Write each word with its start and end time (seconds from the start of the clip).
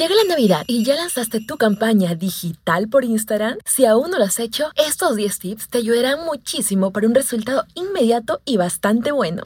Llega 0.00 0.14
la 0.14 0.24
Navidad 0.24 0.64
y 0.66 0.82
ya 0.82 0.94
lanzaste 0.94 1.40
tu 1.40 1.58
campaña 1.58 2.14
digital 2.14 2.88
por 2.88 3.04
Instagram. 3.04 3.58
Si 3.66 3.84
aún 3.84 4.10
no 4.10 4.16
lo 4.16 4.24
has 4.24 4.38
hecho, 4.38 4.70
estos 4.74 5.14
10 5.14 5.38
tips 5.38 5.68
te 5.68 5.76
ayudarán 5.76 6.24
muchísimo 6.24 6.90
para 6.90 7.06
un 7.06 7.14
resultado 7.14 7.66
inmediato 7.74 8.40
y 8.46 8.56
bastante 8.56 9.12
bueno. 9.12 9.42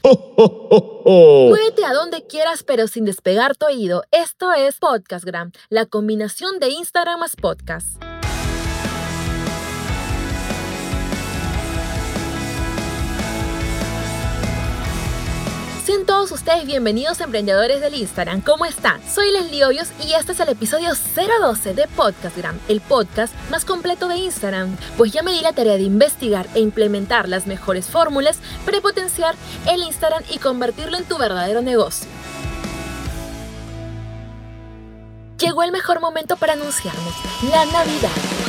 Muévete 1.05 1.83
a 1.83 1.91
donde 1.91 2.25
quieras 2.25 2.63
pero 2.63 2.87
sin 2.87 3.03
despegar 3.03 3.57
tu 3.57 3.65
oído. 3.65 4.03
Esto 4.11 4.53
es 4.53 4.77
Podcastgram, 4.77 5.51
la 5.67 5.87
combinación 5.87 6.57
de 6.59 6.69
Instagram 6.69 7.19
más 7.19 7.35
podcast. 7.35 8.01
Sean 15.85 16.07
todos 16.07 16.31
ustedes 16.31 16.65
bienvenidos 16.65 17.21
emprendedores 17.21 17.79
del 17.79 17.93
Instagram. 17.93 18.41
¿Cómo 18.41 18.65
están? 18.65 18.99
Soy 19.07 19.31
Leslie 19.31 19.65
Hoyos 19.65 19.89
y 20.03 20.13
este 20.13 20.31
es 20.31 20.39
el 20.39 20.49
episodio 20.49 20.89
012 21.15 21.75
de 21.75 21.87
Podcastgram, 21.89 22.57
el 22.67 22.81
podcast 22.81 23.31
más 23.51 23.65
completo 23.65 24.07
de 24.07 24.17
Instagram. 24.17 24.77
Pues 24.97 25.11
ya 25.11 25.21
me 25.21 25.31
di 25.31 25.41
la 25.41 25.53
tarea 25.53 25.75
de 25.75 25.83
investigar 25.83 26.47
e 26.55 26.59
implementar 26.59 27.29
las 27.29 27.45
mejores 27.45 27.85
fórmulas 27.85 28.39
para 28.65 28.81
potenciar 28.81 29.35
el 29.69 29.83
Instagram 29.83 30.23
y 30.31 30.39
convertirlo 30.39 30.97
en 30.97 31.05
tu 31.05 31.19
verdadero 31.19 31.61
negocio. 31.61 32.09
Llegó 35.37 35.61
el 35.61 35.71
mejor 35.71 36.01
momento 36.01 36.35
para 36.35 36.53
anunciarnos, 36.53 37.13
la 37.51 37.63
Navidad 37.67 38.44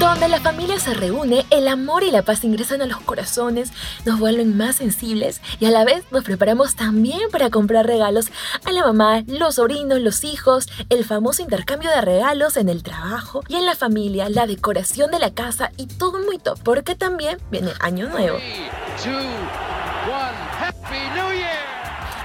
donde 0.00 0.28
la 0.28 0.40
familia 0.40 0.80
se 0.80 0.94
reúne, 0.94 1.44
el 1.50 1.68
amor 1.68 2.04
y 2.04 2.10
la 2.10 2.22
paz 2.22 2.42
ingresan 2.42 2.80
a 2.80 2.86
los 2.86 3.00
corazones, 3.00 3.70
nos 4.06 4.18
vuelven 4.18 4.56
más 4.56 4.76
sensibles 4.76 5.42
y 5.60 5.66
a 5.66 5.70
la 5.70 5.84
vez 5.84 6.04
nos 6.10 6.24
preparamos 6.24 6.74
también 6.74 7.30
para 7.30 7.50
comprar 7.50 7.86
regalos 7.86 8.30
a 8.64 8.72
la 8.72 8.82
mamá, 8.82 9.22
los 9.26 9.56
sobrinos, 9.56 10.00
los 10.00 10.24
hijos, 10.24 10.68
el 10.88 11.04
famoso 11.04 11.42
intercambio 11.42 11.90
de 11.90 12.00
regalos 12.00 12.56
en 12.56 12.70
el 12.70 12.82
trabajo 12.82 13.42
y 13.46 13.56
en 13.56 13.66
la 13.66 13.76
familia, 13.76 14.30
la 14.30 14.46
decoración 14.46 15.10
de 15.10 15.18
la 15.18 15.34
casa 15.34 15.70
y 15.76 15.86
todo 15.86 16.18
muy 16.24 16.38
top, 16.38 16.58
porque 16.64 16.94
también 16.94 17.36
viene 17.50 17.72
Año 17.80 18.08
Nuevo. 18.08 18.38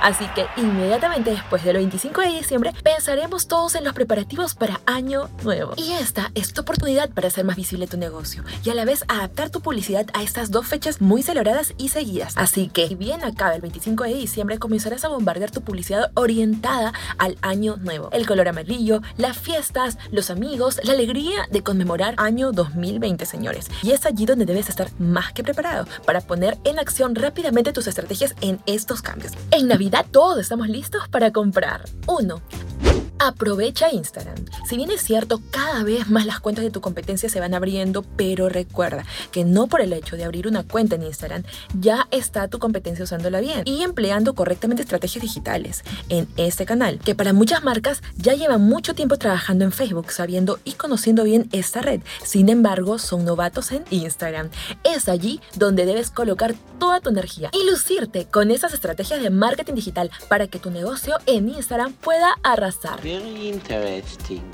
Así 0.06 0.28
que 0.36 0.45
inmediatamente 0.56 1.31
después 1.31 1.64
del 1.64 1.78
25 1.78 2.22
de 2.22 2.28
diciembre 2.28 2.73
pensaremos 2.84 3.48
todos 3.48 3.73
en 3.73 3.84
los 3.84 3.95
preparativos 3.95 4.53
para 4.53 4.80
Año 4.86 5.30
Nuevo. 5.44 5.73
Y 5.78 5.94
esta 5.94 6.30
es 6.36 6.53
tu 6.53 6.61
oportunidad 6.61 7.09
para 7.09 7.30
hacer 7.30 7.44
más 7.44 7.56
visible 7.56 7.88
tu 7.88 7.98
negocio 7.98 8.44
y 8.64 8.70
a 8.70 8.76
la 8.76 8.86
vez 8.86 9.03
adaptar 9.08 9.50
tu 9.50 9.61
publicidad 9.61 10.06
a 10.14 10.22
estas 10.22 10.52
dos 10.52 10.67
fechas 10.67 11.02
muy 11.02 11.23
celebradas 11.23 11.73
y 11.80 11.89
seguidas. 11.89 12.33
Así 12.38 12.67
que, 12.67 12.88
si 12.88 12.94
bien 12.94 13.23
acaba 13.23 13.56
el 13.56 13.61
25 13.61 14.03
de 14.03 14.14
diciembre, 14.14 14.59
comenzarás 14.59 15.03
a 15.06 15.08
bombardear 15.08 15.50
tu 15.50 15.61
publicidad 15.61 16.11
orientada 16.14 16.94
al 17.17 17.39
Año 17.42 17.78
Nuevo. 17.78 18.11
El 18.11 18.28
color 18.28 18.48
amarillo, 18.48 19.02
las 19.17 19.39
fiestas, 19.39 19.98
los 20.11 20.30
amigos, 20.30 20.80
la 20.83 20.94
alegría 20.94 21.48
de 21.50 21.64
conmemorar 21.64 22.14
Año 22.17 22.52
2020, 22.52 23.26
señores. 23.26 23.72
Y 23.81 23.89
es 23.89 24.06
allí 24.06 24.28
donde 24.28 24.45
debes 24.45 24.70
estar 24.70 24.88
más 25.00 25.33
que 25.33 25.44
preparado 25.44 25.88
para 26.06 26.22
poner 26.22 26.59
en 26.64 26.78
acción 26.78 27.16
rápidamente 27.16 27.73
tus 27.73 27.88
estrategias 27.88 28.36
en 28.42 28.59
estos 28.67 29.02
cambios. 29.02 29.33
En 29.50 29.67
Navidad 29.67 29.95
todos 30.04 30.40
estamos 30.40 30.68
listos 30.68 31.08
para 31.10 31.32
comprar. 31.32 31.86
1. 32.08 32.64
Aprovecha 33.26 33.92
Instagram. 33.92 34.36
Si 34.70 34.78
bien 34.78 34.92
es 34.92 35.02
cierto, 35.02 35.42
cada 35.50 35.84
vez 35.84 36.12
más 36.12 36.28
las 36.28 36.40
cuentas 36.40 36.64
de 36.64 36.70
tu 36.70 36.80
competencia 36.80 37.28
se 37.28 37.40
van 37.40 37.56
abriendo, 37.56 38.04
pero 38.16 38.50
recuerda 38.50 39.04
que 39.32 39.44
no 39.44 39.66
por 39.66 39.82
el 39.82 39.94
hecho 39.94 40.16
de 40.16 40.26
abrir 40.26 40.48
una 40.48 40.62
cuenta 40.62 40.94
en 40.94 41.02
Instagram 41.02 41.42
ya 41.80 42.08
está 42.12 42.48
tu 42.48 42.59
competencia 42.59 43.04
usándola 43.04 43.40
bien 43.40 43.64
y 43.66 43.82
empleando 43.82 44.36
correctamente 44.36 44.84
estrategias 44.84 45.23
digitales 45.23 45.84
en 46.09 46.28
este 46.38 46.67
canal, 46.67 47.00
que 47.00 47.16
para 47.16 47.34
muchas 47.34 47.64
marcas 47.64 48.04
ya 48.16 48.36
llevan 48.36 48.62
mucho 48.62 48.94
tiempo 48.94 49.17
trabajando 49.17 49.66
en 49.66 49.72
Facebook, 49.72 50.12
sabiendo 50.12 50.60
y 50.64 50.73
conociendo 50.73 51.23
bien 51.23 51.50
esta 51.52 51.82
red. 51.82 52.02
Sin 52.23 52.48
embargo, 52.50 53.00
son 53.00 53.26
novatos 53.26 53.72
en 53.72 53.86
Instagram. 53.89 54.52
Es 54.83 55.10
allí 55.10 55.42
donde 55.55 55.88
debes 55.88 56.11
colocar 56.11 56.54
toda 56.78 56.99
tu 56.99 57.10
energía 57.10 57.49
y 57.54 57.67
lucirte 57.67 58.26
con 58.26 58.52
esas 58.52 58.76
estrategias 58.76 59.23
de 59.23 59.32
marketing 59.32 59.73
digital 59.73 60.11
para 60.30 60.45
que 60.45 60.60
tu 60.60 60.70
negocio 60.70 61.17
en 61.26 61.49
Instagram 61.49 61.94
pueda 61.94 62.36
arrasar. 62.44 62.99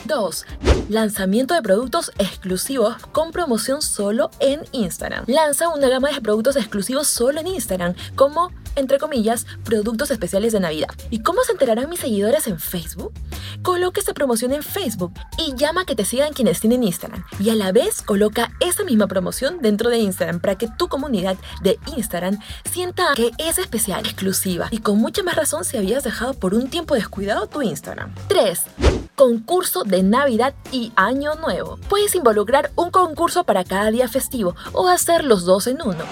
2. 0.06 0.46
Lanzamiento 0.90 1.54
de 1.54 1.62
productos 1.62 2.12
exclusivos 2.18 2.96
con 3.12 3.32
promoción 3.32 3.82
solo 3.82 4.30
en 4.40 4.62
Instagram. 4.72 5.26
Lanza 5.28 5.70
una 5.70 5.90
gama 5.90 6.10
de 6.12 6.22
productos 6.22 6.56
exclusivos 6.56 7.08
solo 7.08 7.40
en 7.40 7.48
Instagram, 7.48 7.96
como 8.16 8.52
entre 8.76 9.00
comillas, 9.00 9.46
productos 9.64 10.12
especiales 10.12 10.54
de 10.54 10.60
Navidad. 10.60 10.90
¿Y 11.10 11.22
cómo 11.22 11.44
se 11.44 11.52
enterarán 11.52 11.90
mis 11.90 12.00
seguidores 12.00 12.48
en 12.48 12.60
Facebook? 12.60 13.14
Coloca 13.62 14.02
esa 14.02 14.14
promoción 14.14 14.54
en 14.54 14.64
Facebook 14.64 15.14
y 15.38 15.56
llama 15.56 15.82
a 15.82 15.86
que 15.86 15.96
te 15.96 16.06
sigan 16.06 16.34
quienes 16.34 16.60
tienen 16.60 16.84
Instagram. 16.84 17.24
Y 17.40 17.50
a 17.50 17.56
la 17.56 17.72
vez 17.72 18.02
coloca 18.02 18.52
esa 18.60 18.84
misma 18.84 19.08
promoción 19.08 19.60
dentro 19.62 19.90
de 19.90 20.00
Instagram 20.00 20.40
para 20.40 20.58
que 20.58 20.68
tu 20.68 20.88
comunidad 20.88 21.38
de 21.62 21.80
Instagram 21.98 22.40
sienta 22.70 23.14
que 23.16 23.32
es 23.38 23.58
especial, 23.58 24.06
exclusiva 24.06 24.68
y 24.72 24.80
con 24.80 24.98
mucha 24.98 25.24
más 25.24 25.36
razón 25.36 25.64
si 25.64 25.78
habías 25.78 26.04
dejado 26.04 26.34
por 26.34 26.54
un 26.54 26.70
tiempo 26.70 26.96
descuidado 26.96 27.48
tu 27.48 27.62
Instagram. 27.62 28.14
3 28.28 28.66
concurso 29.22 29.84
de 29.84 30.02
Navidad 30.02 30.56
y 30.72 30.92
Año 30.96 31.36
Nuevo. 31.36 31.78
Puedes 31.90 32.16
involucrar 32.16 32.72
un 32.76 32.90
concurso 32.90 33.44
para 33.44 33.64
cada 33.64 33.92
día 33.92 34.08
festivo 34.08 34.56
o 34.74 34.88
hacer 34.88 35.26
los 35.26 35.46
dos 35.46 35.68
en 35.68 35.80
uno. 35.84 36.04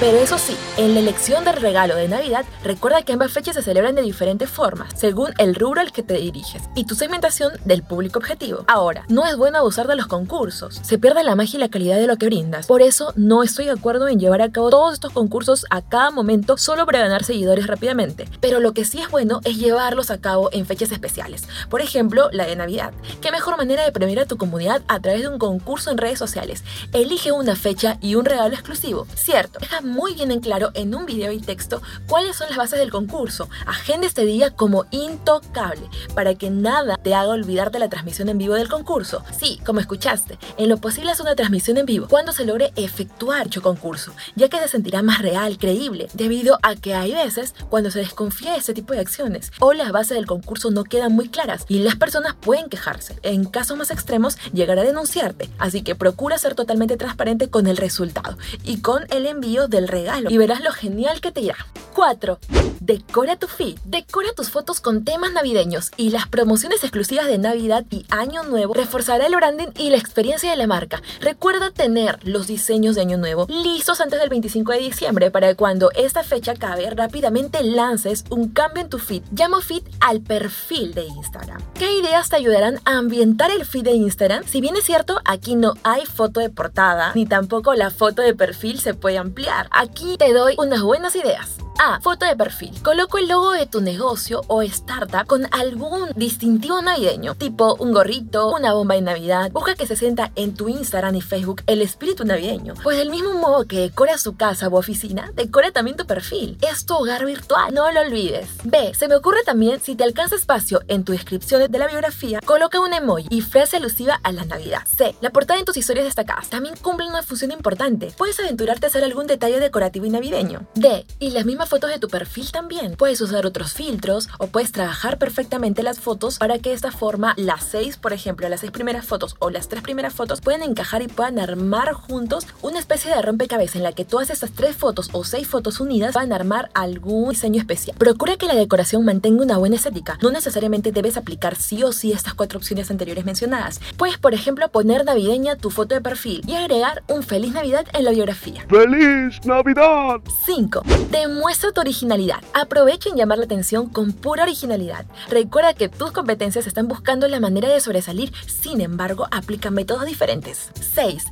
Pero 0.00 0.18
eso 0.18 0.38
sí, 0.38 0.56
en 0.76 0.94
la 0.94 1.00
elección 1.00 1.42
del 1.42 1.56
regalo 1.56 1.96
de 1.96 2.06
Navidad, 2.06 2.44
recuerda 2.62 3.02
que 3.02 3.14
ambas 3.14 3.32
fechas 3.32 3.56
se 3.56 3.62
celebran 3.62 3.96
de 3.96 4.02
diferentes 4.02 4.48
formas, 4.48 4.92
según 4.94 5.32
el 5.38 5.56
rubro 5.56 5.80
al 5.80 5.90
que 5.90 6.04
te 6.04 6.14
diriges 6.14 6.62
y 6.76 6.84
tu 6.84 6.94
segmentación 6.94 7.54
del 7.64 7.82
público 7.82 8.20
objetivo. 8.20 8.64
Ahora, 8.68 9.04
no 9.08 9.26
es 9.26 9.36
bueno 9.36 9.58
abusar 9.58 9.88
de 9.88 9.96
los 9.96 10.06
concursos, 10.06 10.78
se 10.84 10.98
pierde 10.98 11.24
la 11.24 11.34
magia 11.34 11.56
y 11.56 11.60
la 11.60 11.68
calidad 11.68 11.96
de 11.96 12.06
lo 12.06 12.16
que 12.16 12.26
brindas. 12.26 12.68
Por 12.68 12.80
eso, 12.80 13.12
no 13.16 13.42
estoy 13.42 13.64
de 13.64 13.72
acuerdo 13.72 14.06
en 14.06 14.20
llevar 14.20 14.40
a 14.40 14.52
cabo 14.52 14.70
todos 14.70 14.94
estos 14.94 15.12
concursos 15.12 15.66
a 15.68 15.82
cada 15.82 16.12
momento 16.12 16.58
solo 16.58 16.86
para 16.86 17.00
ganar 17.00 17.24
seguidores 17.24 17.66
rápidamente. 17.66 18.28
Pero 18.40 18.60
lo 18.60 18.74
que 18.74 18.84
sí 18.84 19.00
es 19.00 19.10
bueno 19.10 19.40
es 19.42 19.58
llevarlos 19.58 20.12
a 20.12 20.20
cabo 20.20 20.48
en 20.52 20.64
fechas 20.64 20.92
especiales. 20.92 21.48
Por 21.68 21.80
ejemplo, 21.80 22.28
la 22.30 22.46
de 22.46 22.54
Navidad. 22.54 22.92
¿Qué 23.20 23.32
mejor 23.32 23.56
manera 23.56 23.84
de 23.84 23.90
premiar 23.90 24.20
a 24.20 24.26
tu 24.26 24.36
comunidad 24.36 24.80
a 24.86 25.00
través 25.00 25.22
de 25.22 25.28
un 25.28 25.40
concurso 25.40 25.90
en 25.90 25.98
redes 25.98 26.20
sociales? 26.20 26.62
Elige 26.92 27.32
una 27.32 27.56
fecha 27.56 27.98
y 28.00 28.14
un 28.14 28.26
regalo 28.26 28.54
exclusivo. 28.54 29.08
Cierto, 29.16 29.58
muy 29.88 30.14
bien 30.14 30.30
en 30.30 30.40
claro 30.40 30.70
en 30.74 30.94
un 30.94 31.06
video 31.06 31.32
y 31.32 31.40
texto 31.40 31.82
cuáles 32.06 32.36
son 32.36 32.48
las 32.48 32.58
bases 32.58 32.78
del 32.78 32.90
concurso. 32.90 33.48
Agenda 33.66 34.06
este 34.06 34.24
día 34.24 34.50
como 34.50 34.84
intocable 34.90 35.88
para 36.14 36.34
que 36.34 36.50
nada 36.50 36.96
te 36.96 37.14
haga 37.14 37.30
olvidar 37.30 37.70
de 37.70 37.78
la 37.78 37.88
transmisión 37.88 38.28
en 38.28 38.38
vivo 38.38 38.54
del 38.54 38.68
concurso. 38.68 39.24
Sí, 39.36 39.60
como 39.64 39.80
escuchaste, 39.80 40.38
en 40.56 40.68
lo 40.68 40.78
posible 40.78 41.12
es 41.12 41.20
una 41.20 41.34
transmisión 41.34 41.78
en 41.78 41.86
vivo 41.86 42.06
cuando 42.08 42.32
se 42.32 42.44
logre 42.44 42.72
efectuar 42.76 43.48
dicho 43.48 43.62
concurso, 43.62 44.12
ya 44.36 44.48
que 44.48 44.58
se 44.58 44.68
sentirá 44.68 45.02
más 45.02 45.20
real, 45.20 45.58
creíble, 45.58 46.08
debido 46.14 46.58
a 46.62 46.76
que 46.76 46.94
hay 46.94 47.12
veces 47.12 47.54
cuando 47.68 47.90
se 47.90 48.00
desconfía 48.00 48.52
de 48.52 48.58
ese 48.58 48.74
tipo 48.74 48.92
de 48.92 49.00
acciones 49.00 49.52
o 49.58 49.72
las 49.72 49.92
bases 49.92 50.16
del 50.16 50.26
concurso 50.26 50.70
no 50.70 50.84
quedan 50.84 51.12
muy 51.12 51.28
claras 51.28 51.64
y 51.68 51.78
las 51.78 51.96
personas 51.96 52.34
pueden 52.34 52.68
quejarse. 52.68 53.18
En 53.22 53.44
casos 53.44 53.76
más 53.76 53.90
extremos, 53.90 54.36
llegar 54.52 54.78
a 54.78 54.84
denunciarte. 54.84 55.48
Así 55.58 55.82
que 55.82 55.94
procura 55.94 56.38
ser 56.38 56.54
totalmente 56.54 56.96
transparente 56.96 57.48
con 57.48 57.66
el 57.66 57.76
resultado 57.76 58.36
y 58.64 58.80
con 58.80 59.06
el 59.10 59.26
envío 59.26 59.68
de 59.68 59.77
regalo 59.86 60.30
y 60.30 60.38
verás 60.38 60.60
lo 60.62 60.72
genial 60.72 61.20
que 61.20 61.30
te 61.30 61.42
irá. 61.42 61.56
4. 61.94 62.38
Decora 62.80 63.36
tu 63.36 63.48
feed. 63.48 63.76
Decora 63.84 64.32
tus 64.32 64.50
fotos 64.50 64.80
con 64.80 65.04
temas 65.04 65.32
navideños 65.32 65.90
y 65.96 66.10
las 66.10 66.28
promociones 66.28 66.82
exclusivas 66.84 67.26
de 67.26 67.38
Navidad 67.38 67.84
y 67.90 68.06
Año 68.08 68.44
Nuevo 68.44 68.72
reforzará 68.72 69.26
el 69.26 69.34
branding 69.34 69.68
y 69.76 69.90
la 69.90 69.96
experiencia 69.96 70.50
de 70.50 70.56
la 70.56 70.66
marca. 70.66 71.02
Recuerda 71.20 71.70
tener 71.70 72.18
los 72.22 72.46
diseños 72.46 72.94
de 72.94 73.00
Año 73.02 73.18
Nuevo 73.18 73.46
listos 73.48 74.00
antes 74.00 74.20
del 74.20 74.28
25 74.28 74.72
de 74.72 74.78
diciembre 74.78 75.30
para 75.30 75.48
que 75.48 75.56
cuando 75.56 75.90
esta 75.92 76.22
fecha 76.22 76.52
acabe 76.52 76.88
rápidamente 76.90 77.62
lances 77.64 78.24
un 78.30 78.48
cambio 78.48 78.84
en 78.84 78.90
tu 78.90 78.98
feed. 78.98 79.22
Llamo 79.32 79.60
feed 79.60 79.82
al 80.00 80.20
perfil 80.20 80.94
de 80.94 81.04
Instagram. 81.04 81.60
¿Qué 81.74 81.98
ideas 81.98 82.28
te 82.28 82.36
ayudarán 82.36 82.80
a 82.84 82.96
ambientar 82.96 83.50
el 83.50 83.66
feed 83.66 83.84
de 83.84 83.92
Instagram? 83.92 84.44
Si 84.46 84.60
bien 84.60 84.76
es 84.76 84.84
cierto, 84.84 85.20
aquí 85.24 85.56
no 85.56 85.74
hay 85.82 86.06
foto 86.06 86.40
de 86.40 86.48
portada 86.48 87.12
ni 87.14 87.26
tampoco 87.26 87.74
la 87.74 87.90
foto 87.90 88.22
de 88.22 88.34
perfil 88.34 88.78
se 88.78 88.94
puede 88.94 89.18
ampliar. 89.18 89.67
Aquí 89.70 90.16
te 90.16 90.32
doy 90.32 90.54
unas 90.58 90.82
buenas 90.82 91.14
ideas. 91.16 91.58
A. 91.78 92.00
Foto 92.00 92.26
de 92.26 92.34
perfil. 92.34 92.72
Coloco 92.82 93.18
el 93.18 93.28
logo 93.28 93.52
de 93.52 93.66
tu 93.66 93.80
negocio 93.80 94.42
o 94.48 94.62
startup 94.62 95.26
con 95.28 95.46
algún 95.52 96.08
distintivo 96.16 96.82
navideño, 96.82 97.36
tipo 97.36 97.76
un 97.78 97.92
gorrito, 97.92 98.50
una 98.50 98.72
bomba 98.72 98.96
de 98.96 99.02
Navidad. 99.02 99.52
Busca 99.52 99.76
que 99.76 99.86
se 99.86 99.94
sienta 99.94 100.32
en 100.34 100.54
tu 100.54 100.68
Instagram 100.68 101.14
y 101.14 101.20
Facebook 101.20 101.62
el 101.68 101.80
espíritu 101.80 102.24
navideño. 102.24 102.74
Pues 102.82 102.98
del 102.98 103.10
mismo 103.10 103.34
modo 103.34 103.64
que 103.66 103.78
decora 103.78 104.18
su 104.18 104.36
casa 104.36 104.68
u 104.68 104.76
oficina, 104.76 105.30
decora 105.34 105.70
también 105.70 105.96
tu 105.96 106.04
perfil. 106.04 106.58
Es 106.68 106.84
tu 106.84 106.94
hogar 106.94 107.24
virtual, 107.24 107.72
no 107.72 107.90
lo 107.92 108.00
olvides. 108.00 108.48
B. 108.64 108.92
Se 108.94 109.06
me 109.06 109.14
ocurre 109.14 109.44
también, 109.44 109.80
si 109.80 109.94
te 109.94 110.02
alcanza 110.02 110.34
espacio 110.34 110.82
en 110.88 111.04
tu 111.04 111.12
descripción 111.12 111.70
de 111.70 111.78
la 111.78 111.86
biografía, 111.86 112.40
coloca 112.44 112.80
un 112.80 112.92
emoji 112.92 113.28
y 113.30 113.40
frase 113.40 113.76
alusiva 113.76 114.18
a 114.24 114.32
la 114.32 114.44
Navidad. 114.44 114.82
C. 114.96 115.14
La 115.20 115.30
portada 115.30 115.60
en 115.60 115.64
tus 115.64 115.76
historias 115.76 116.06
destacadas 116.06 116.50
también 116.50 116.74
cumple 116.82 117.06
una 117.06 117.22
función 117.22 117.52
importante. 117.52 118.12
Puedes 118.18 118.40
aventurarte 118.40 118.86
a 118.86 118.88
hacer 118.88 119.04
algún 119.04 119.28
detalle 119.28 119.60
decorativo 119.60 120.06
y 120.06 120.10
navideño. 120.10 120.66
D. 120.74 121.06
Y 121.20 121.30
las 121.30 121.44
mismas 121.44 121.67
las 121.68 121.80
fotos 121.80 121.90
de 121.90 121.98
tu 121.98 122.08
perfil 122.08 122.50
también. 122.50 122.96
Puedes 122.96 123.20
usar 123.20 123.44
otros 123.44 123.74
filtros 123.74 124.30
o 124.38 124.46
puedes 124.46 124.72
trabajar 124.72 125.18
perfectamente 125.18 125.82
las 125.82 126.00
fotos 126.00 126.38
para 126.38 126.58
que 126.58 126.70
de 126.70 126.74
esta 126.74 126.90
forma 126.90 127.34
las 127.36 127.62
seis, 127.62 127.98
por 127.98 128.14
ejemplo, 128.14 128.48
las 128.48 128.60
seis 128.60 128.72
primeras 128.72 129.04
fotos 129.04 129.36
o 129.38 129.50
las 129.50 129.68
tres 129.68 129.82
primeras 129.82 130.14
fotos 130.14 130.40
pueden 130.40 130.62
encajar 130.62 131.02
y 131.02 131.08
puedan 131.08 131.38
armar 131.38 131.92
juntos 131.92 132.46
una 132.62 132.78
especie 132.78 133.14
de 133.14 133.20
rompecabezas 133.20 133.76
en 133.76 133.82
la 133.82 133.92
que 133.92 134.06
todas 134.06 134.30
estas 134.30 134.52
tres 134.52 134.76
fotos 134.76 135.10
o 135.12 135.24
seis 135.24 135.46
fotos 135.46 135.78
unidas 135.78 136.14
van 136.14 136.32
a 136.32 136.36
armar 136.36 136.70
algún 136.72 137.28
diseño 137.28 137.60
especial. 137.60 137.98
Procura 137.98 138.38
que 138.38 138.46
la 138.46 138.54
decoración 138.54 139.04
mantenga 139.04 139.42
una 139.42 139.58
buena 139.58 139.76
estética. 139.76 140.16
No 140.22 140.30
necesariamente 140.30 140.90
debes 140.90 141.18
aplicar 141.18 141.54
sí 141.54 141.82
o 141.82 141.92
sí 141.92 142.12
estas 142.12 142.32
cuatro 142.32 142.58
opciones 142.58 142.90
anteriores 142.90 143.26
mencionadas. 143.26 143.78
Puedes, 143.98 144.16
por 144.16 144.32
ejemplo, 144.32 144.66
poner 144.70 145.04
navideña 145.04 145.56
tu 145.56 145.68
foto 145.68 145.94
de 145.94 146.00
perfil 146.00 146.40
y 146.46 146.54
agregar 146.54 147.02
un 147.08 147.22
feliz 147.22 147.52
Navidad 147.52 147.86
en 147.92 148.04
la 148.04 148.12
biografía. 148.12 148.64
¡Feliz 148.70 149.44
Navidad! 149.44 150.22
5. 150.46 150.82
Demuestra 151.10 151.57
tu 151.58 151.80
originalidad. 151.80 152.38
Aprovecha 152.54 153.10
en 153.10 153.16
llamar 153.16 153.38
la 153.38 153.44
atención 153.44 153.88
con 153.88 154.12
pura 154.12 154.44
originalidad. 154.44 155.06
Recuerda 155.28 155.74
que 155.74 155.88
tus 155.88 156.12
competencias 156.12 156.66
están 156.66 156.88
buscando 156.88 157.28
la 157.28 157.40
manera 157.40 157.68
de 157.68 157.80
sobresalir, 157.80 158.32
sin 158.46 158.80
embargo, 158.80 159.26
aplica 159.30 159.70
métodos 159.70 160.06
diferentes. 160.06 160.70
6. 160.94 161.24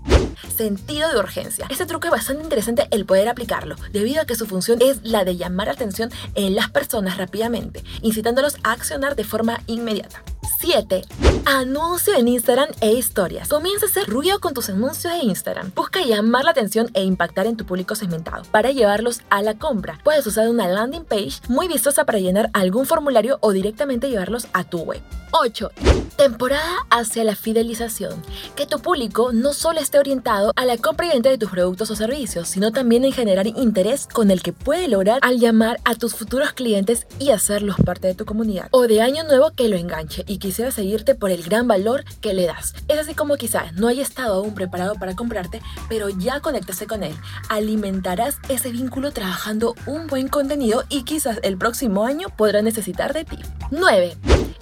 Sentido 0.55 1.11
de 1.11 1.19
urgencia. 1.19 1.67
Este 1.71 1.87
truco 1.87 2.09
es 2.09 2.13
bastante 2.13 2.43
interesante 2.43 2.89
el 2.91 3.07
poder 3.07 3.29
aplicarlo, 3.29 3.77
debido 3.93 4.23
a 4.23 4.27
que 4.27 4.35
su 4.35 4.47
función 4.47 4.83
es 4.83 5.01
la 5.05 5.25
de 5.25 5.37
llamar 5.37 5.69
la 5.69 5.75
atención 5.75 6.11
en 6.35 6.55
las 6.55 6.71
personas 6.71 7.17
rápidamente, 7.19 7.85
incitándolos 8.03 8.57
a 8.63 8.73
accionar 8.73 9.17
de 9.17 9.25
forma 9.25 9.61
inmediata. 9.67 10.23
7. 10.67 11.05
Anuncio 11.45 12.13
en 12.17 12.27
Instagram 12.27 12.69
e 12.81 12.93
historias. 12.93 13.49
Comienza 13.49 13.87
a 13.87 13.89
hacer 13.89 14.09
ruido 14.09 14.41
con 14.41 14.53
tus 14.53 14.69
anuncios 14.69 15.13
de 15.13 15.21
Instagram. 15.21 15.71
Busca 15.77 16.05
llamar 16.05 16.45
la 16.45 16.51
atención 16.51 16.91
e 16.93 17.05
impactar 17.05 17.47
en 17.47 17.57
tu 17.57 17.65
público 17.65 17.95
segmentado 17.95 18.43
para 18.51 18.73
llevarlos 18.73 19.21
a 19.31 19.43
la 19.43 19.57
compra. 19.57 20.01
Puedes 20.03 20.27
usar 20.27 20.49
una 20.49 20.67
landing 20.67 21.05
page 21.05 21.35
muy 21.49 21.69
vistosa 21.69 22.05
para 22.05 22.19
llenar 22.19 22.51
algún 22.53 22.85
formulario 22.85 23.39
o 23.43 23.53
directamente 23.53 24.11
llevarlos 24.11 24.49
a 24.55 24.65
tu 24.65 24.79
web. 24.79 25.01
8. 25.33 25.71
Temporada 26.17 26.87
hacia 26.91 27.23
la 27.23 27.37
fidelización. 27.37 28.23
Que 28.55 28.67
tu 28.67 28.81
público 28.81 29.33
no 29.33 29.53
solo 29.53 29.81
esté 29.81 29.99
orientado 29.99 30.53
a 30.57 30.65
la 30.65 30.79
compra 30.79 31.07
y 31.07 31.11
venta 31.11 31.29
de 31.29 31.39
tus 31.39 31.51
productos 31.51 31.91
o 31.91 31.97
servicios, 31.97 32.49
sino 32.49 32.73
también 32.73 33.05
en 33.05 33.13
generar 33.13 33.47
interés 33.47 34.09
con 34.11 34.31
el 34.31 34.43
que 34.43 34.53
puede 34.53 34.89
lograr 34.89 35.19
al 35.23 35.39
llamar 35.39 35.79
a 35.85 35.95
tus 35.95 36.15
futuros 36.15 36.53
clientes 36.53 37.07
y 37.19 37.31
hacerlos 37.31 37.77
parte 37.85 38.09
de 38.09 38.15
tu 38.15 38.25
comunidad. 38.25 38.69
O 38.71 38.87
de 38.87 39.03
año 39.03 39.25
nuevo 39.25 39.51
que 39.51 39.69
lo 39.69 39.77
enganche 39.77 40.25
y 40.27 40.39
quisiera 40.57 40.71
seguirte 40.71 41.15
por 41.15 41.31
el 41.31 41.43
gran 41.43 41.69
valor 41.69 42.03
que 42.23 42.33
le 42.33 42.47
das. 42.47 42.73
Es 42.89 42.99
así 42.99 43.15
como 43.15 43.37
quizás 43.37 43.75
no 43.75 43.89
haya 43.89 44.01
estado 44.01 44.37
aún 44.37 44.55
preparado 44.55 44.95
para 44.95 45.15
comprarte, 45.15 45.61
pero 45.87 46.09
ya 46.09 46.41
conectaste 46.41 46.87
con 46.87 47.03
él. 47.03 47.15
Alimentarás 47.51 48.39
ese 48.49 48.71
vínculo 48.71 49.13
trabajando 49.13 49.75
un 49.85 50.07
buen 50.07 50.29
contenido 50.29 50.85
y 50.89 51.03
quizás 51.03 51.41
el 51.43 51.59
próximo 51.59 52.07
año 52.07 52.29
podrá 52.35 52.63
necesitar 52.63 53.13
de 53.13 53.27
ti. 53.27 53.39
9. 53.71 54.17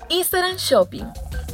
Instagram 0.08 0.56
Shopping. 0.56 1.04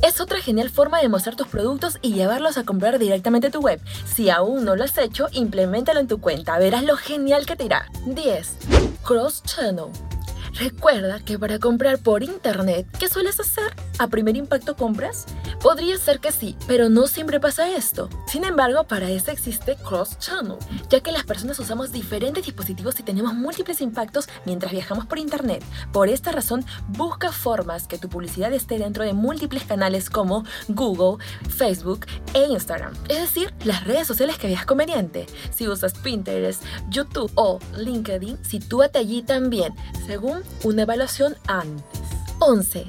Es 0.02 0.22
otra 0.22 0.40
genial 0.40 0.70
forma 0.70 1.02
de 1.02 1.10
mostrar 1.10 1.36
tus 1.36 1.48
productos 1.48 1.98
y 2.00 2.14
llevarlos 2.14 2.56
a 2.56 2.64
comprar 2.64 2.98
directamente 2.98 3.48
a 3.48 3.50
tu 3.50 3.60
web. 3.60 3.78
Si 4.06 4.30
aún 4.30 4.64
no 4.64 4.74
lo 4.74 4.84
has 4.84 4.96
hecho, 4.96 5.26
implementalo 5.32 6.00
en 6.00 6.08
tu 6.08 6.18
cuenta, 6.18 6.58
verás 6.58 6.84
lo 6.84 6.96
genial 6.96 7.44
que 7.44 7.56
te 7.56 7.64
irá. 7.64 7.90
10. 8.06 8.56
Cross 9.04 9.42
Channel. 9.42 10.09
Recuerda 10.54 11.20
que 11.20 11.38
para 11.38 11.58
comprar 11.58 11.98
por 11.98 12.22
internet, 12.22 12.86
¿qué 12.98 13.08
sueles 13.08 13.38
hacer? 13.40 13.72
¿A 13.98 14.08
primer 14.08 14.36
impacto 14.36 14.76
compras? 14.76 15.26
Podría 15.62 15.96
ser 15.98 16.20
que 16.20 16.32
sí, 16.32 16.56
pero 16.66 16.88
no 16.88 17.06
siempre 17.06 17.40
pasa 17.40 17.70
esto. 17.70 18.08
Sin 18.26 18.44
embargo, 18.44 18.84
para 18.84 19.10
eso 19.10 19.30
existe 19.30 19.76
Cross 19.76 20.18
Channel, 20.18 20.56
ya 20.88 21.00
que 21.00 21.12
las 21.12 21.24
personas 21.24 21.58
usamos 21.58 21.92
diferentes 21.92 22.44
dispositivos 22.44 22.98
y 22.98 23.02
tenemos 23.02 23.34
múltiples 23.34 23.80
impactos 23.80 24.28
mientras 24.44 24.72
viajamos 24.72 25.06
por 25.06 25.18
internet. 25.18 25.62
Por 25.92 26.08
esta 26.08 26.32
razón, 26.32 26.64
busca 26.88 27.32
formas 27.32 27.86
que 27.86 27.98
tu 27.98 28.08
publicidad 28.08 28.52
esté 28.52 28.78
dentro 28.78 29.04
de 29.04 29.12
múltiples 29.12 29.64
canales 29.64 30.10
como 30.10 30.44
Google, 30.68 31.24
Facebook 31.48 32.06
e 32.34 32.46
Instagram, 32.46 32.94
es 33.08 33.20
decir, 33.20 33.52
las 33.64 33.84
redes 33.84 34.06
sociales 34.06 34.38
que 34.38 34.46
veas 34.46 34.66
conveniente. 34.66 35.26
Si 35.54 35.68
usas 35.68 35.94
Pinterest, 35.94 36.62
YouTube 36.88 37.30
o 37.34 37.58
LinkedIn, 37.76 38.44
sitúate 38.44 38.98
allí 38.98 39.22
también, 39.22 39.74
según 40.06 40.42
una 40.64 40.82
evaluación 40.82 41.36
antes. 41.46 42.00
11. 42.40 42.86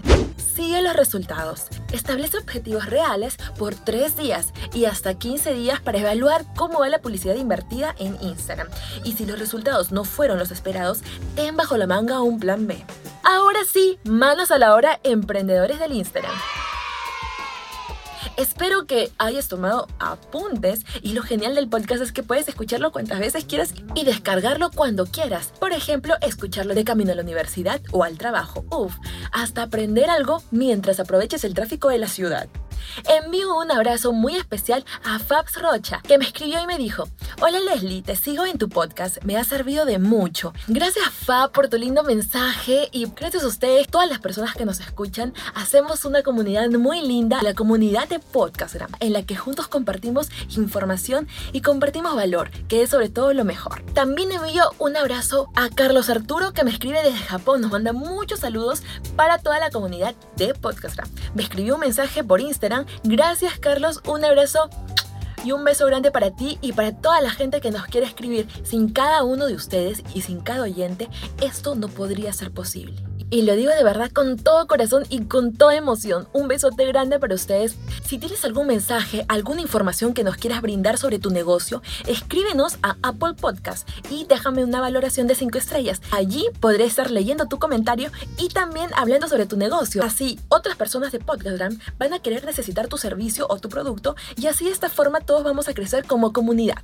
Sigue 0.55 0.81
los 0.81 0.95
resultados. 0.95 1.65
Establece 1.91 2.37
objetivos 2.37 2.85
reales 2.85 3.37
por 3.57 3.75
3 3.75 4.15
días 4.15 4.53
y 4.73 4.85
hasta 4.85 5.13
15 5.13 5.53
días 5.53 5.81
para 5.81 5.99
evaluar 5.99 6.45
cómo 6.55 6.79
va 6.79 6.89
la 6.89 7.01
publicidad 7.01 7.35
invertida 7.35 7.95
en 7.99 8.17
Instagram. 8.21 8.67
Y 9.03 9.13
si 9.13 9.25
los 9.25 9.39
resultados 9.39 9.91
no 9.91 10.03
fueron 10.03 10.39
los 10.39 10.51
esperados, 10.51 10.99
ten 11.35 11.57
bajo 11.57 11.77
la 11.77 11.87
manga 11.87 12.21
un 12.21 12.39
plan 12.39 12.67
B. 12.67 12.83
Ahora 13.23 13.59
sí, 13.71 13.99
manos 14.03 14.51
a 14.51 14.57
la 14.57 14.73
hora, 14.73 14.99
emprendedores 15.03 15.79
del 15.79 15.93
Instagram. 15.93 16.33
Espero 18.37 18.85
que 18.85 19.11
hayas 19.17 19.47
tomado 19.47 19.87
apuntes 19.99 20.85
y 21.01 21.13
lo 21.13 21.21
genial 21.23 21.55
del 21.55 21.69
podcast 21.69 22.01
es 22.01 22.11
que 22.11 22.23
puedes 22.23 22.47
escucharlo 22.47 22.91
cuantas 22.91 23.19
veces 23.19 23.45
quieras 23.45 23.73
y 23.95 24.05
descargarlo 24.05 24.71
cuando 24.71 25.05
quieras. 25.05 25.53
Por 25.59 25.73
ejemplo, 25.73 26.15
escucharlo 26.21 26.73
de 26.73 26.83
camino 26.83 27.11
a 27.11 27.15
la 27.15 27.23
universidad 27.23 27.81
o 27.91 28.03
al 28.03 28.17
trabajo. 28.17 28.65
Uf, 28.71 28.95
hasta 29.31 29.63
aprender 29.63 30.09
algo 30.09 30.43
mientras 30.51 30.99
aproveches 30.99 31.43
el 31.43 31.53
tráfico 31.53 31.89
de 31.89 31.97
la 31.97 32.07
ciudad. 32.07 32.47
Envío 33.07 33.55
un 33.55 33.71
abrazo 33.71 34.13
muy 34.13 34.35
especial 34.35 34.85
a 35.03 35.19
Fabs 35.19 35.61
Rocha, 35.61 36.01
que 36.07 36.17
me 36.17 36.25
escribió 36.25 36.61
y 36.61 36.67
me 36.67 36.77
dijo, 36.77 37.07
Hola 37.41 37.59
Leslie, 37.59 38.01
te 38.01 38.15
sigo 38.15 38.45
en 38.45 38.57
tu 38.57 38.69
podcast, 38.69 39.23
me 39.23 39.37
ha 39.37 39.43
servido 39.43 39.85
de 39.85 39.99
mucho. 39.99 40.53
Gracias 40.67 41.09
Fab 41.09 41.51
por 41.51 41.67
tu 41.67 41.77
lindo 41.77 42.03
mensaje 42.03 42.89
y 42.91 43.07
gracias 43.15 43.43
a 43.43 43.47
ustedes, 43.47 43.87
todas 43.87 44.09
las 44.09 44.19
personas 44.19 44.55
que 44.55 44.65
nos 44.65 44.79
escuchan, 44.79 45.33
hacemos 45.55 46.05
una 46.05 46.23
comunidad 46.23 46.69
muy 46.69 47.01
linda, 47.01 47.39
la 47.41 47.53
comunidad 47.53 48.07
de 48.07 48.19
Podcastgram, 48.19 48.91
en 48.99 49.13
la 49.13 49.23
que 49.23 49.35
juntos 49.35 49.67
compartimos 49.67 50.29
información 50.55 51.27
y 51.51 51.61
compartimos 51.61 52.15
valor, 52.15 52.51
que 52.67 52.83
es 52.83 52.89
sobre 52.89 53.09
todo 53.09 53.33
lo 53.33 53.45
mejor. 53.45 53.83
También 53.93 54.31
envío 54.31 54.63
un 54.79 54.97
abrazo 54.97 55.49
a 55.55 55.69
Carlos 55.69 56.09
Arturo, 56.09 56.53
que 56.53 56.63
me 56.63 56.71
escribe 56.71 57.01
desde 57.03 57.19
Japón, 57.19 57.61
nos 57.61 57.71
manda 57.71 57.93
muchos 57.93 58.39
saludos 58.39 58.83
para 59.15 59.37
toda 59.39 59.59
la 59.59 59.69
comunidad 59.69 60.15
de 60.35 60.53
Podcastgram. 60.53 61.09
Me 61.33 61.43
escribió 61.43 61.75
un 61.75 61.81
mensaje 61.81 62.23
por 62.23 62.41
Gracias 63.03 63.59
Carlos, 63.59 64.01
un 64.07 64.23
abrazo 64.23 64.69
y 65.44 65.51
un 65.51 65.63
beso 65.63 65.85
grande 65.88 66.12
para 66.12 66.31
ti 66.31 66.57
y 66.62 66.73
para 66.73 66.95
toda 66.95 67.21
la 67.21 67.31
gente 67.31 67.62
que 67.62 67.71
nos 67.71 67.85
quiere 67.85 68.07
escribir. 68.07 68.47
Sin 68.63 68.89
cada 68.89 69.23
uno 69.23 69.47
de 69.47 69.56
ustedes 69.56 70.03
y 70.13 70.21
sin 70.21 70.41
cada 70.41 70.63
oyente, 70.63 71.09
esto 71.41 71.75
no 71.75 71.88
podría 71.88 72.31
ser 72.33 72.51
posible. 72.51 73.10
Y 73.33 73.43
lo 73.43 73.55
digo 73.55 73.71
de 73.71 73.85
verdad 73.85 74.11
con 74.11 74.35
todo 74.35 74.67
corazón 74.67 75.05
y 75.09 75.23
con 75.23 75.53
toda 75.53 75.73
emoción. 75.73 76.27
Un 76.33 76.50
besote 76.50 76.85
grande 76.85 77.17
para 77.17 77.33
ustedes. 77.33 77.77
Si 78.03 78.17
tienes 78.17 78.43
algún 78.43 78.67
mensaje, 78.67 79.23
alguna 79.29 79.61
información 79.61 80.13
que 80.13 80.25
nos 80.25 80.35
quieras 80.35 80.61
brindar 80.61 80.97
sobre 80.97 81.17
tu 81.17 81.29
negocio, 81.29 81.81
escríbenos 82.07 82.77
a 82.83 82.97
Apple 83.01 83.35
Podcast 83.39 83.88
y 84.09 84.25
déjame 84.25 84.65
una 84.65 84.81
valoración 84.81 85.27
de 85.27 85.35
5 85.35 85.57
estrellas. 85.57 86.01
Allí 86.11 86.45
podré 86.59 86.83
estar 86.83 87.09
leyendo 87.09 87.45
tu 87.45 87.57
comentario 87.57 88.11
y 88.38 88.50
también 88.50 88.89
hablando 88.97 89.29
sobre 89.29 89.45
tu 89.45 89.55
negocio. 89.55 90.03
Así, 90.03 90.38
otras 90.50 90.75
personas 90.75 91.13
de 91.13 91.19
Podcastgram 91.19 91.79
van 91.97 92.11
a 92.11 92.19
querer 92.19 92.43
necesitar 92.43 92.89
tu 92.89 92.97
servicio 92.97 93.47
o 93.50 93.59
tu 93.59 93.69
producto 93.69 94.17
y 94.35 94.47
así 94.47 94.65
de 94.65 94.71
esta 94.71 94.89
forma 94.89 95.21
todos 95.21 95.45
vamos 95.45 95.69
a 95.69 95.73
crecer 95.73 96.03
como 96.03 96.33
comunidad. 96.33 96.79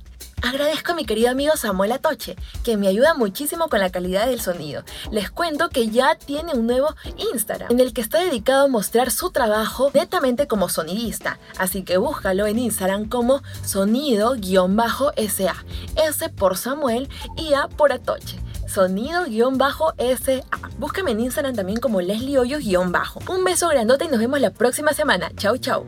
Agradezco 0.48 0.92
a 0.92 0.94
mi 0.94 1.04
querido 1.04 1.28
amigo 1.28 1.54
Samuel 1.58 1.92
Atoche, 1.92 2.34
que 2.64 2.78
me 2.78 2.88
ayuda 2.88 3.12
muchísimo 3.12 3.68
con 3.68 3.80
la 3.80 3.90
calidad 3.90 4.26
del 4.26 4.40
sonido. 4.40 4.82
Les 5.10 5.30
cuento 5.30 5.68
que 5.68 5.90
ya 5.90 6.14
tiene 6.14 6.54
un 6.54 6.66
nuevo 6.66 6.94
Instagram, 7.34 7.70
en 7.70 7.80
el 7.80 7.92
que 7.92 8.00
está 8.00 8.20
dedicado 8.20 8.64
a 8.64 8.68
mostrar 8.68 9.10
su 9.10 9.30
trabajo 9.30 9.90
netamente 9.92 10.46
como 10.46 10.70
sonidista. 10.70 11.38
Así 11.58 11.82
que 11.82 11.98
búscalo 11.98 12.46
en 12.46 12.60
Instagram 12.60 13.10
como 13.10 13.42
sonido-sa. 13.62 15.54
S 15.96 16.28
por 16.30 16.56
Samuel 16.56 17.10
y 17.36 17.52
A 17.52 17.68
por 17.68 17.92
Atoche 17.92 18.40
sonido-sa. 18.68 19.94
Búscame 20.78 21.10
en 21.10 21.20
Instagram 21.20 21.56
también 21.56 21.78
como 21.78 22.00
Leslie 22.00 22.38
Hoyos-bajo. 22.38 23.20
Un 23.30 23.44
beso 23.44 23.68
grandote 23.68 24.06
y 24.06 24.08
nos 24.08 24.18
vemos 24.18 24.40
la 24.40 24.50
próxima 24.50 24.94
semana. 24.94 25.30
Chau, 25.36 25.58
chau. 25.58 25.84